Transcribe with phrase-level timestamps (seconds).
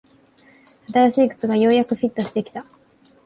[0.91, 2.65] 新しい靴がようやくフィットしてきた